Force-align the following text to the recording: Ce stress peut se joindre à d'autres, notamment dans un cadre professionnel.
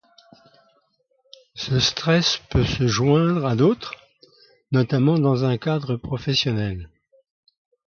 Ce 1.53 1.79
stress 1.79 2.41
peut 2.49 2.65
se 2.65 2.87
joindre 2.87 3.45
à 3.45 3.55
d'autres, 3.55 3.93
notamment 4.71 5.19
dans 5.19 5.45
un 5.45 5.59
cadre 5.59 5.95
professionnel. 5.95 6.89